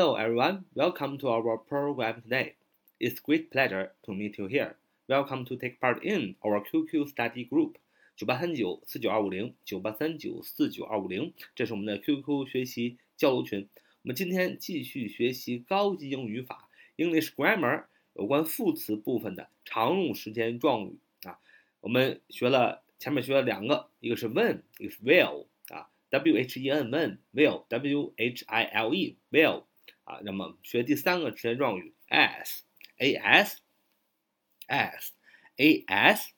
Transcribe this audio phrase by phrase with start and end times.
[0.00, 2.54] Hello everyone, welcome to our program today.
[2.98, 4.76] It's great pleasure to meet you here.
[5.10, 7.74] Welcome to take part in our QQ study group.
[8.16, 13.68] 九八三九四九二五零九八三九四九二五零，这是我们的 QQ 学习交流群。
[14.02, 21.38] 我们今天继续学习高级英语法 English Grammar 有关副词部分的常用时间状语啊。
[21.82, 29.64] 我们学了前面学了两个，一个是 when，一个是 will 啊，w h e n when will w h i l e will。
[30.10, 33.60] 啊，那么学第三个时间状语 as，a s
[34.66, 35.10] as
[35.56, 36.32] a s，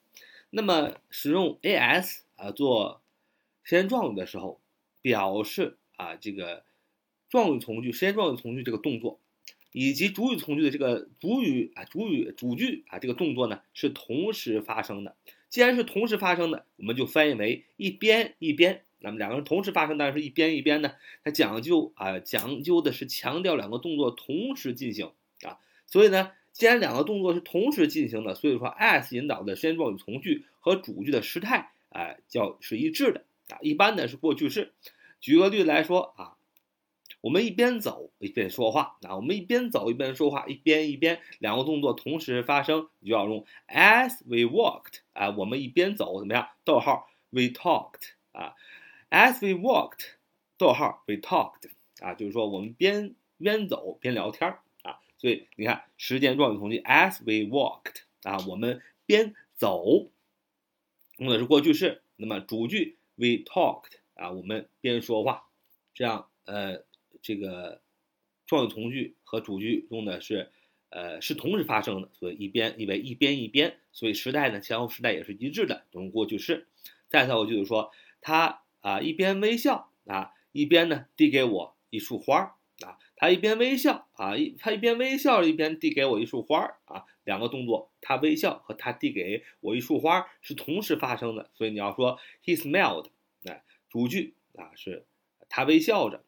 [0.51, 3.01] 那么使用 a s 啊做
[3.63, 4.61] 时间状语的时候，
[5.01, 6.63] 表示啊这个
[7.29, 9.19] 状语从句、时间状语从句这个动作，
[9.71, 15.15] 以及主语从句的这个主语啊主语主句啊这个动作呢是同时发生的。
[15.49, 18.85] 既然是同时发生的，我们就翻译为一边一边。
[19.03, 20.93] 那么两个人同时发生，当然是一边一边呢。
[21.25, 25.11] 它讲究啊，讲究的是强调两个动作同时进行
[25.41, 25.59] 啊。
[25.87, 33.59] 所以呢，既然两个动作是同时进行的，所以说 as 引导的时间状语从句和主句的时态啊，叫是一致的啊。
[33.61, 34.71] 一般呢是过去式。
[35.19, 36.37] 举个例子来说啊，
[37.19, 46.47] 我们一边走一边说话啊，我们一边走一边说话，一边一边两个动作同时发生，你就要用 as we walked 啊，我们一边走怎么样？
[46.63, 48.53] 逗号 we talked 啊。
[49.13, 50.15] As we walked，
[50.57, 51.69] 逗号，we talked，
[51.99, 60.09] 啊，就是说我们边边走边聊天儿啊，所以你看时间状语从句，as we walked，啊，我们边走，
[61.17, 62.01] 用的是过去式。
[62.15, 65.43] 那么主句 we talked，啊，我们边说话，
[65.93, 66.83] 这样呃，
[67.21, 67.83] 这个
[68.47, 70.51] 状语从句和主句用的是
[70.89, 76.67] 呃是同时发生的，所以一边因为一边一边，所以时态呢前后时态也是一致的，用过去式。
[77.09, 78.62] 再造个句子说他。
[78.83, 82.51] 啊，一边微笑啊，一边呢递给我一束花儿
[82.85, 82.99] 啊。
[83.15, 87.05] 他一边微笑啊，一他一边微笑一边递给我一束花儿啊。
[87.23, 93.07] 两个动作，他微笑和他递给我一束花是同时发生的，所以你要说 he smiled，
[93.45, 95.05] 哎，主句啊是
[95.47, 96.21] 他微笑着。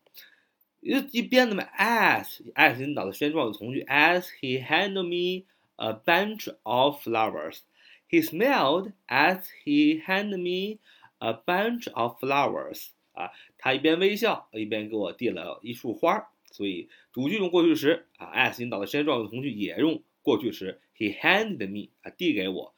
[0.80, 7.60] 一一边那么 as as 引导的时间状语从句 as he handed me a bunch of flowers。
[8.08, 10.80] He smiled as he handed me。
[11.20, 20.82] A bunch of flowers 啊，他一边微笑一边给我递了一束花，所以主句用过去时啊，as 引导的时间状语从句也用过去时。
[20.96, 22.76] He handed me 啊，递给我，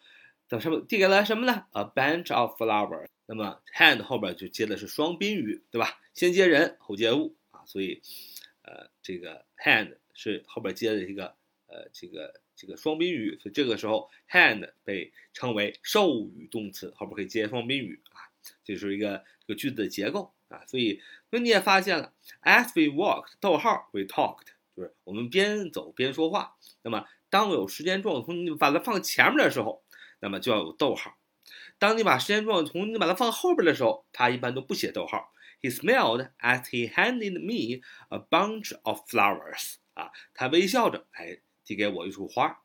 [0.48, 0.82] 等什么？
[0.82, 3.08] 递给了什么呢？A bunch of flowers。
[3.26, 6.00] 那么 hand 后边就接的是双宾语，对吧？
[6.14, 8.02] 先接人后接物啊，所以
[8.62, 11.36] 呃，这个 hand 是后边接的一个
[11.68, 12.42] 呃这个。
[12.60, 18.18] 这个双宾语，所以这个时候 hand 被称为授予动词，后边可以接双宾语啊，
[18.64, 20.66] 这是一个这个句子的结构啊。
[20.68, 22.14] 所以，那你也发现了
[22.44, 26.56] ，as we walked，逗号，we talked，就是我们边走边说话。
[26.82, 29.84] 那么，当有时间状语从你把它放前面的时候，
[30.20, 31.18] 那么就要有逗号。
[31.78, 35.32] 当你把时间状语从你把它放后边的时候，它一般都不写逗号。
[35.62, 39.76] He smiled as he handed me a bunch of flowers。
[39.94, 41.40] 啊，他微笑着，哎。
[41.68, 42.64] 递给我一束花，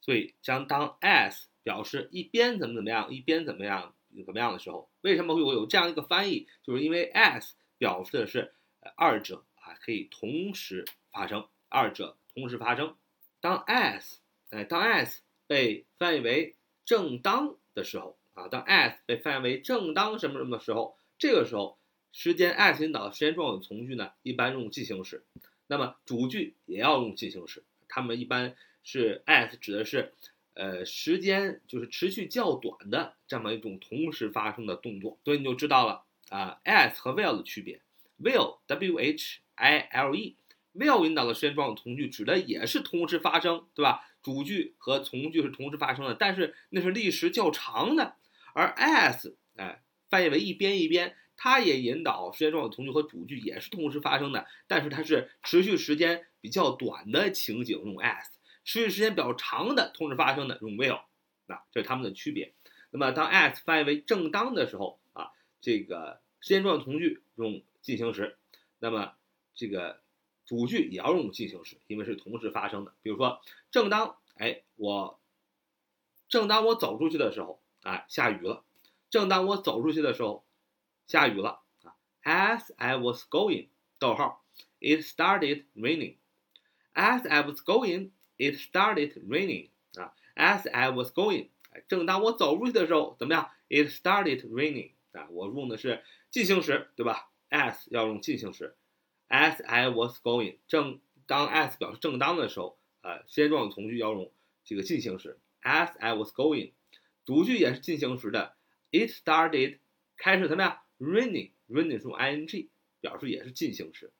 [0.00, 6.46] 所以将当 as 表示一边怎么怎么样，一边怎么样怎么样的时候，为什么会有这样一个翻译？
[6.62, 8.52] 就是因为 as 表示的是
[8.96, 12.96] 二者啊可以同时发生，二者同时发生。
[13.40, 14.16] 当 as
[14.50, 21.78] 哎当 as 被翻译为正当的时候啊，当 as 被翻译为正当什么什么的时候，这个时候
[22.12, 25.24] 时间 as 引导的时间状语从句呢，一般用进行时，
[25.66, 27.64] 那么主句也要用进行时。
[27.88, 30.12] 他们一般是 as 指的是，
[30.58, 37.80] 呃，时间就是持续较短的这么一种同时发生的动作，所以你就知道了啊，as 和 while 的区别。
[38.20, 40.36] will w h i l e
[40.74, 44.04] will 引导的时间状语从句指的也是同时发生，对吧？
[44.20, 48.16] 主句和从句是同时发生的，但是那是历时较长的。
[48.52, 49.80] 而 as 哎，
[50.10, 51.14] 翻译为一边一边。
[51.40, 58.24] 它也引导时间状语从句和主句也是同时发生的，但是它是持续时间比较短的情景用 as，
[58.68, 61.00] 持续时间比较长的同时发生的用 will，
[61.46, 62.52] 啊，这是它们的区别。
[62.90, 65.30] 那么当 as 翻译为正当的时候啊，
[65.62, 68.36] 这个时间状语从句用进行时，
[68.78, 69.14] 那么
[69.54, 70.02] 这个
[70.44, 72.92] 主句也要用进行时，因为是同时发生的。
[73.00, 75.18] 比如说，正当哎我，
[76.28, 78.64] 正当我走出去的时候啊，下雨了。
[79.08, 80.44] 正当我走出去的时候。
[81.06, 83.68] 下雨了啊！As I was going，
[83.98, 84.44] 逗号
[84.78, 86.16] ，it started raining.
[86.92, 89.68] As I was going, it started raining.
[89.94, 91.48] 啊，As I was going，
[91.88, 94.92] 正当我走出去的时候，怎么样？It started raining.
[95.12, 98.76] 啊，我用的是进行时，对吧？As 要用进行时
[99.28, 104.30] as I was going，正当 as 表示正当的时候，呃，时间状语从句要用
[104.64, 105.38] 这个进行时。
[105.62, 106.72] as I was going，
[107.24, 108.54] 主句也是进行时的。
[108.90, 109.78] It started，
[110.16, 112.68] 开始怎么样？raining，raining 是用 ing，
[113.00, 114.12] 表示也是进行时。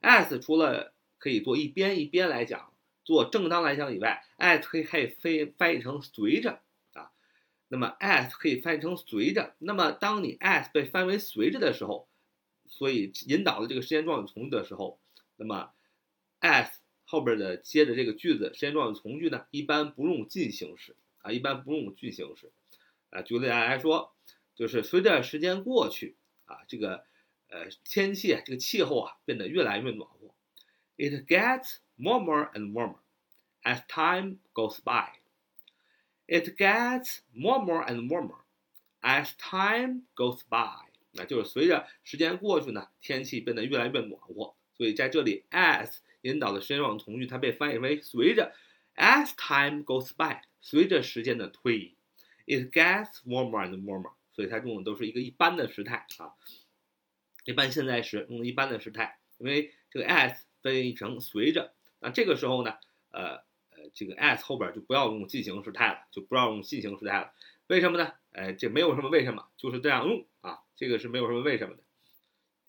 [0.00, 2.71] as 除了可以做一边一边来讲，
[3.04, 6.60] 做正当来讲以外，as 可以可以非翻译成随着
[6.92, 7.10] 啊。
[7.68, 9.54] 那么 as 可以翻译成随着。
[9.58, 12.08] 那么当你 as 被翻为随着的时候，
[12.68, 15.00] 所以引导的这个时间状语从句的时候，
[15.36, 15.72] 那么
[16.40, 16.70] as
[17.04, 22.52] 后边的接着这个句子时间状语从句呢，一般不用进行时啊，一般不用进行时
[23.10, 23.22] 啊。
[23.22, 24.14] 举个例子来说，
[24.54, 27.04] 就是随着时间过去啊，这个
[27.48, 30.34] 呃天气啊这个气候啊变得越来越暖和。
[30.98, 32.99] It gets warmer and warmer
[33.63, 35.07] as time goes by.
[36.27, 38.43] It gets warmer and warmer
[39.01, 40.87] as time goes by.
[41.11, 44.55] 那就是随着时间过去呢，天气变得越来越暖和。
[44.75, 48.53] 所以在这里，as 引导的时间状语从句，它被翻译为随着
[48.95, 51.95] as time goes by，随着时间的推移，
[52.45, 54.13] it gets warmer and warmer。
[54.33, 56.29] 所以它用的都是一个一般的时态啊，
[57.45, 62.74] 一般现在时用的一般的时态，因为这个 as 翻译成随着， 那这个时候呢，
[63.12, 63.36] 呃
[63.70, 67.32] 呃，这个 as 后边就不要用进行时态了，就不要用进行时态了。
[67.68, 68.12] 为什么呢？
[68.32, 70.58] 哎，这没有什么为什么，就是这样用啊。
[70.74, 71.82] 这个是没有什么为什么的。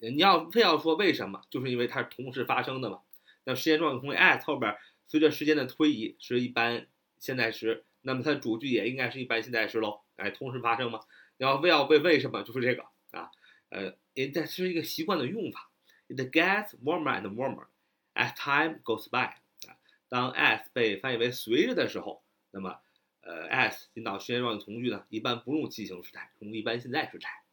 [0.10, 3.00] 你要非要说为什么，就是因为它是同时发生的嘛。
[3.44, 4.78] 那时间状语从句 as 后边
[5.08, 6.88] 随着时间的推移是一般
[7.18, 10.02] 现在时，那么它的主句也应该是一般现在时喽。
[10.18, 11.00] 哎，同时发生嘛。
[11.38, 13.32] 你要非要问为什么，就是这个啊。
[13.70, 15.72] 呃，，it 是一个习惯的用法。
[16.08, 17.66] It gets warmer and warmer
[18.14, 19.36] as time goes by。
[19.68, 19.78] 啊，
[20.10, 22.80] 当 as 被翻译为随着的时候，那么
[23.22, 27.44] 呃 as 引导时间状语从句呢，一般不用进行时态，用一般现在时态。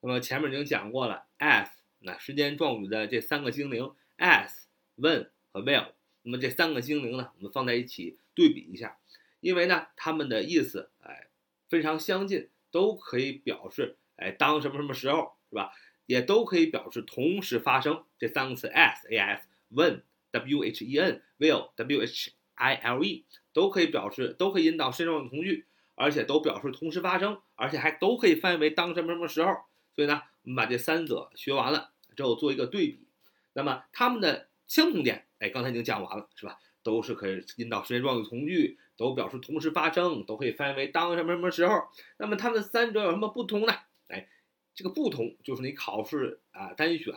[0.00, 1.68] 那么前面已经讲过了，as
[2.00, 4.50] 那时间状语的这三个精灵，as、
[4.96, 5.92] when 和 will。
[6.22, 8.96] 那么这三个精灵呢，我们放在一起对比一下，
[9.40, 11.28] 因为呢，它们的意思哎
[11.68, 15.72] 非常相近，都可以表示哎当什么什么时候是吧？
[16.06, 18.04] 也都可以表示同时发生。
[18.18, 19.40] 这三个词 as、as、
[19.74, 29.52] when、w h e n、will、w h i l e 都可以表示，都可以引导时间状语从句，而且都表示同时发生，而且还都可以翻译为当什么什么时候。
[29.94, 33.06] 所以呢，我们把这三者学完了之后做一个对比，
[33.52, 36.58] 那么它们的相同点，哎，刚才已经讲完了，是吧？
[36.82, 41.82] 都是可以引导时间状语从句，都表示同时发生，都可以翻译为当什么什么时候。
[42.16, 43.72] 那么它们三者有什么不同呢？
[44.08, 44.28] 哎，
[44.74, 47.14] 这个不同就是你考试啊单选，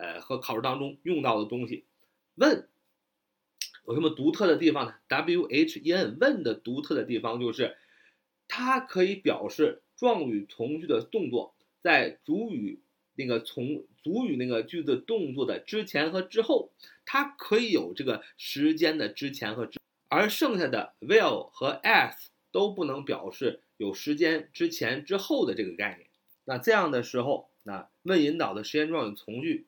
[0.00, 1.84] 呃和考试当中用到的东西。
[2.34, 2.68] 问
[3.86, 7.76] 有什么独特的地方呢？W H E N 问的独特的地方就是
[8.48, 11.54] 它可以表示状语从句的动作。
[11.82, 12.82] 在主语
[13.14, 16.70] 那个从主语那个句子动作的之前和之后，
[17.06, 22.14] 它可以有这个时间的之前和之，而剩下的 will 和 as
[22.52, 26.08] 都不能表示有时间之前之后的这个概念。
[26.44, 29.66] 那这样的时候，那问引导的时间状语从句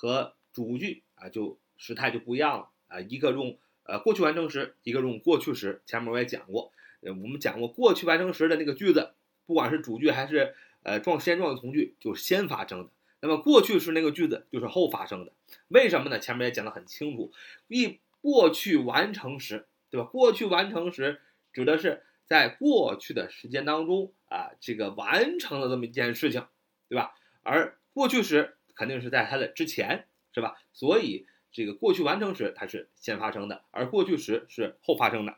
[0.00, 5.82] 和主句啊就时态就不一样了啊，一个用呃过去完成时，一个用过去时。
[5.84, 9.12] 前面我也讲过，呃我们讲过过去完成时的那个句子，
[9.44, 10.54] 不管是主句还是
[10.84, 15.32] 呃，状先状语从句就是先发生的，那么过去时那个句子就是后发生的。
[15.68, 16.18] 为什么呢？
[16.18, 17.30] 前面也讲得很清楚，
[17.68, 20.06] 一过去完成时，对吧？
[20.06, 21.20] 过去完成时
[21.52, 26.46] 指的是在过去的时间当中啊，这个完成了这么一件事情，
[26.88, 27.12] 对吧？
[27.42, 30.56] 而过去时肯定是在它的之前，是吧？
[30.72, 35.36] 所以这个过去完成时它是先发生的，而过去时是后发生的。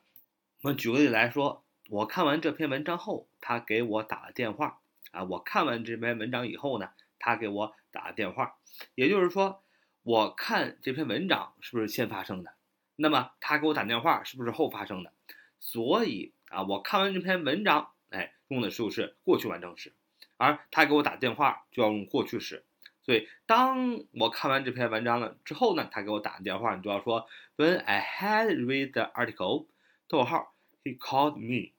[0.61, 4.78] 我们举个例来说，我看完这篇文章后，他给我打了电话。
[5.11, 8.54] 啊，我看完这篇文章以后呢，他给我打了电话，
[8.94, 9.64] 也就是说，
[10.04, 12.52] 我看这篇文章是不是先发生的？
[12.94, 15.12] 那么他给我打电话是不是后发生的？
[15.58, 19.92] 所以啊，我看完这篇文章，哎，用的就是过去完成时，
[20.37, 22.64] 而他给我打电话就要用过去时。
[23.04, 29.66] 所以当我看完这篇文章了之后呢，他给我打电话，你就要说，When I had read the article，
[30.06, 30.54] 逗号
[30.85, 31.73] ，he called me。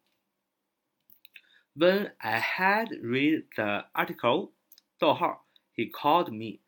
[1.76, 4.52] When I had read the article，
[5.00, 6.60] 逗号，he called me。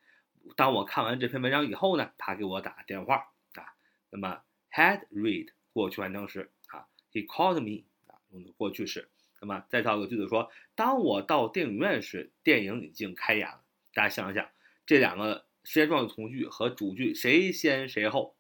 [0.55, 3.75] 当我看完这篇文章以后呢，他给我打电话啊。
[4.09, 9.09] 那么 had read 过去完成时啊，he called me 啊，用的过去式。
[9.41, 13.64] 那么再造个句子说，当我到电影院时，电影已经开演了。
[13.95, 14.47] 大家想一想，
[14.85, 18.35] 这两个时间状语从句和主句谁先谁后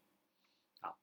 [0.81, 0.93] 啊？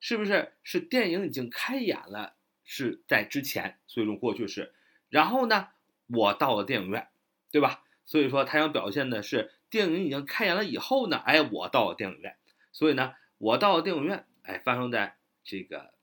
[0.00, 2.34] 是不是是电影已经开演了？
[2.64, 4.74] 是在之前，所以用过去式。
[5.08, 5.68] 然后呢，
[6.08, 7.08] 我到了电影院，
[7.52, 7.84] 对吧？
[8.04, 12.36] 所以说他想表现的是电影已经开演了以后呢，哎，我到了电影院，
[12.72, 15.94] 所以呢，我到了电影院，哎，发生在这个，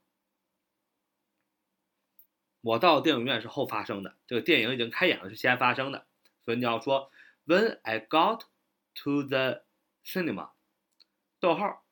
[2.61, 6.05] 我到电影院是后发生的，这个电影已经开演了是先发生的，
[6.45, 7.11] 所以你要说
[7.47, 8.41] When I got
[9.03, 9.63] to the
[10.03, 10.49] cinema，
[11.39, 11.85] 逗号，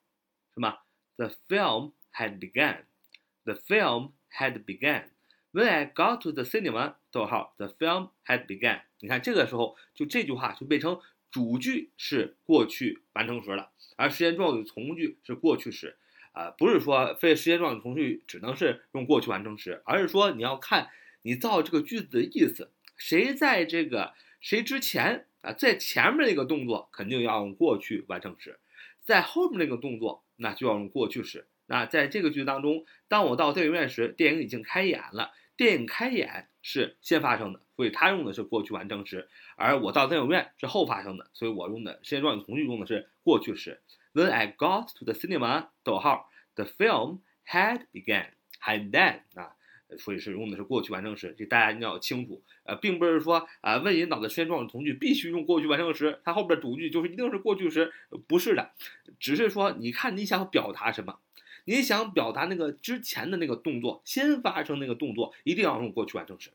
[0.54, 0.80] 什么
[1.16, 5.12] ？The film had begun，the film had begun。
[5.54, 8.82] When I got to the cinema，逗号，the film had begun。
[9.00, 11.00] 你看这个时候，就这句话就变成
[11.32, 15.98] 主句是过去完成时了，而时间状语从句是过去时。
[16.34, 20.90] 啊，不是说非时间状语从句只能是用过去完成时，而是说你要看
[21.22, 28.60] 你造这个句子的意思，谁在这个谁之前啊，在前面那个动作肯定要用过去完成时，
[29.04, 31.48] 在后面那个动作那就要用过去时。
[31.68, 35.32] 那在这个句子当中，当我到电影院时，电影已经开演了。
[35.58, 39.26] 电影开演是先发生的，所以它用的是过去完成时；
[39.56, 43.82] 而我到电影院是后发生的，所以我用的时间状语从句用的是过去时。
[44.14, 49.56] When I got to the cinema，逗号，the film had begun，had then 啊，
[49.98, 52.42] 所以是用的是过去完成时，这大家一定要清楚。
[52.64, 57.92] 呃，并不是说啊，问引导的时间状语从句必须用过去完成时，它后边主句就是一定是过去时，
[58.28, 58.72] 不是的，
[59.20, 61.20] 只是说你看你想表达什么。
[61.68, 66.52] 你想表达那个之前的那个动作，先发生那个动作一定要用过去完成时，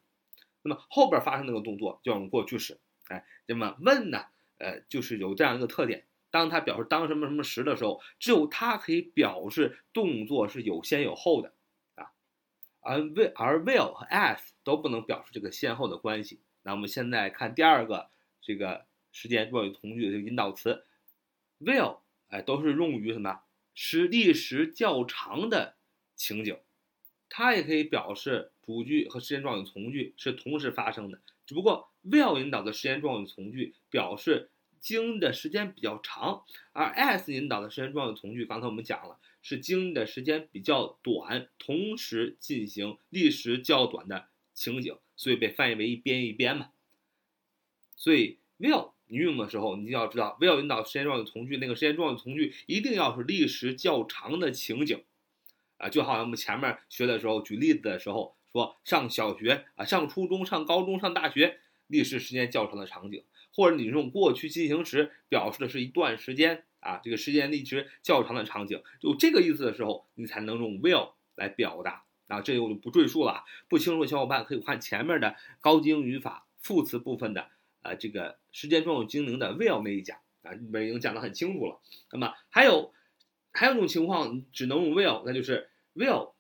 [0.63, 2.79] 那么后边发生那个动作就要用过去时。
[3.09, 4.27] 哎，那么问呢？
[4.59, 11.53] 呃，就是有这样一个特点，当它表示当什么什么时的时候，只有它可以表示动作是有先有后的，
[12.81, 16.41] 而 will 而 will 和 as 都不能表示这个先后的关系。
[16.63, 18.11] 那我们现在看第二个
[18.43, 20.85] 这个时间状语从句的这个引导词
[21.61, 23.41] will，哎，都是用于什么？
[23.75, 25.77] 是历时较长的
[26.15, 26.59] 情景，
[27.29, 31.21] 它也可以表示主句和时间状语从句是同时发生的。
[31.47, 46.71] 只不过 will 引导的时间状语从句表示经的时间比较长，而 as 引导的时间状语从句，刚才我们讲了是经的时间比较短，同时进行历时较短的情景，所以被翻译为一边一边嘛。
[47.95, 48.93] 所以 will。
[49.13, 55.03] 你用的时候，你就要知道，will 引导时间状语从句，那个时间状语从句一定要是历时较长的情景，
[55.79, 61.59] 啊，就好像我们前面学的时候举例子的时候说，上小学啊，上初中、上高中、上大学，
[61.91, 72.05] 历时时间较长的场景，或者你用过去进行时表示的是一段时间啊，这个时间历时较长的场景，就这个意思的时候，你才能用 will 来表达。
[72.29, 77.49] 啊，这里我就不赘述了，不清楚的小伙伴可以看前面的高级英语法副词部分的。
[77.83, 81.81] 啊，这个时间状语精灵的 will 那一讲啊，里面已经讲得很清楚了。
[82.13, 82.95] 那么还有
[83.51, 86.35] 还有一种情况，只能用 will，那就是 will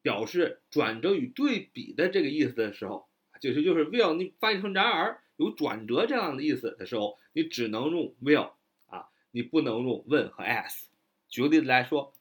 [0.00, 3.08] 表示转折与对比的这个意思的时候，
[3.40, 8.52] 就是就是 will 你翻译成然而有转折这样的意思的时候，你只能用 will
[8.86, 10.84] 啊，你不能用 when 和 as。
[11.28, 12.14] 举个例子来说，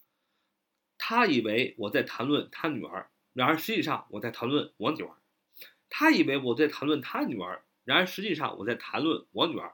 [0.98, 5.12] 他以为我在谈论他女儿，然而实际上我在谈论我女儿。
[5.90, 7.64] 他以为我在谈论他女儿。
[7.86, 9.74] 然而实际上我在谈论我女儿。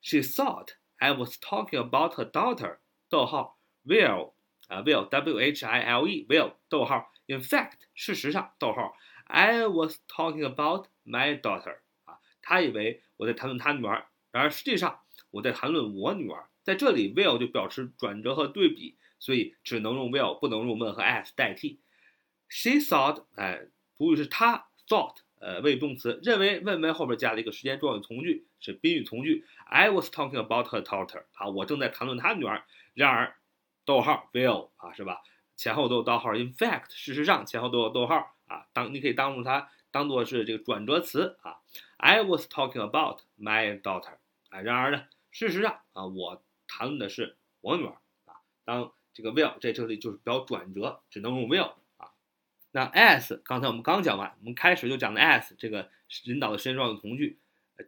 [0.00, 2.78] She thought I was talking about her daughter.
[3.10, 4.32] 逗号 will
[4.68, 10.44] 啊 will w h i l e will 逗号 in fact 事实上逗号 I was talking
[10.44, 14.06] about my daughter 啊，他以为我在谈论他女儿。
[14.30, 15.00] 然而实际上
[15.30, 16.48] 我在谈论我女儿。
[16.62, 21.80] 在这里 will 就表示转折和对比，所以只能用 will，不能用 when 和 as 代替。
[22.48, 23.66] She thought 哎，
[23.96, 25.16] 主语是她 thought。
[25.40, 29.44] 呃，谓语动词认为，when 后边加了一个时间状语从句，是宾语从句。
[29.66, 31.24] I was talking about her daughter。
[31.34, 32.64] 啊，我正在谈论她女儿。
[32.94, 33.36] 然而，
[33.84, 35.20] 逗号 will 啊，是吧？
[35.54, 36.32] 前后都有逗号。
[36.32, 38.66] In fact，事实上前后都有逗号啊。
[38.72, 41.58] 当你可以当做它当做是这个转折词啊。
[41.96, 44.16] I was talking about my daughter。
[44.50, 47.96] 啊，然而呢，事实上啊，我谈论的是我女儿
[48.26, 48.34] 啊。
[48.64, 52.12] 当这个 will 在这里就是表转折，只能用 will 啊。
[52.72, 55.90] 那 as 刚才我们刚讲完，我们开始就讲的 as 这个
[56.24, 57.38] 引导的时间状语从句，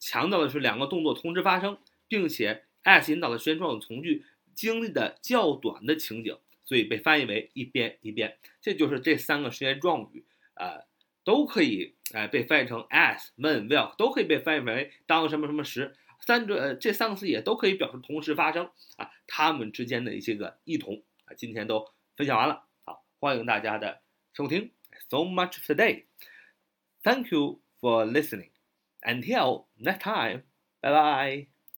[0.01, 8.39] 强调的是两个动作同时发生，并且 as 引导的时间状语从句经历的较短的情景，所以被翻译为一边一边。
[8.61, 10.25] 这就是这三个时间状语，
[10.57, 10.85] 呃，
[11.25, 15.97] 都可以呃被翻译成 as、when、will，都可以被翻译为当什么什么时。
[16.21, 22.67] 三者这三个词也都可以表示同时发生啊，它们之间的一些个异同啊，今天都分享完了。
[22.85, 24.01] 好，欢迎大家的
[24.33, 24.73] 收听。
[25.09, 26.05] so much today.
[27.03, 28.51] Thank you for listening.
[29.03, 30.43] Until next time,
[30.81, 31.56] bye bye.